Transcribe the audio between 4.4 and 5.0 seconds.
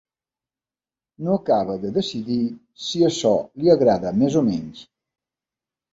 o menys.